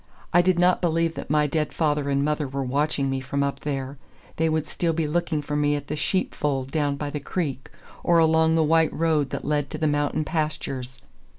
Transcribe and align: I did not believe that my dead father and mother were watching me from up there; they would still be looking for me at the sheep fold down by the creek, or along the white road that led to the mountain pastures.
I 0.33 0.41
did 0.41 0.57
not 0.57 0.81
believe 0.81 1.13
that 1.13 1.29
my 1.29 1.45
dead 1.45 1.73
father 1.73 2.09
and 2.09 2.25
mother 2.25 2.47
were 2.47 2.63
watching 2.63 3.07
me 3.07 3.19
from 3.19 3.43
up 3.43 3.59
there; 3.59 3.99
they 4.37 4.49
would 4.49 4.65
still 4.65 4.93
be 4.93 5.05
looking 5.07 5.43
for 5.43 5.55
me 5.55 5.75
at 5.75 5.89
the 5.89 5.95
sheep 5.95 6.33
fold 6.33 6.71
down 6.71 6.95
by 6.95 7.11
the 7.11 7.19
creek, 7.19 7.69
or 8.03 8.17
along 8.17 8.55
the 8.55 8.63
white 8.63 8.91
road 8.91 9.29
that 9.29 9.45
led 9.45 9.69
to 9.69 9.77
the 9.77 9.85
mountain 9.85 10.23
pastures. 10.25 11.01